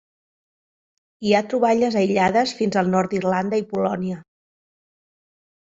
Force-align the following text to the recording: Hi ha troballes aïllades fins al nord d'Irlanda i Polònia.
Hi 1.27 1.35
ha 1.35 1.41
troballes 1.51 1.99
aïllades 2.01 2.55
fins 2.63 2.79
al 2.83 2.91
nord 2.95 3.13
d'Irlanda 3.15 3.63
i 3.65 3.69
Polònia. 3.77 4.21